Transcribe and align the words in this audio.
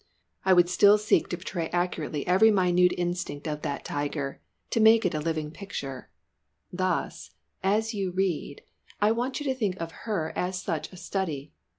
I 0.43 0.53
would 0.53 0.67
still 0.67 0.97
seek 0.97 1.29
to 1.29 1.37
portray 1.37 1.67
accurately 1.69 2.25
every 2.25 2.49
minute 2.49 2.91
instinct 2.97 3.47
of 3.47 3.61
that 3.61 3.85
Tiger, 3.85 4.41
to 4.71 4.79
make 4.79 5.05
a 5.05 5.19
living 5.19 5.51
picture. 5.51 6.09
Thus, 6.73 7.29
as 7.61 7.93
you 7.93 8.09
read, 8.09 8.63
I 8.99 9.11
want 9.11 9.39
you 9.39 9.43
to 9.45 9.53
think 9.53 9.79
of 9.79 9.91
her 10.09 10.33
as 10.35 10.59
such 10.59 10.91
a 10.91 10.97
study. 10.97 11.53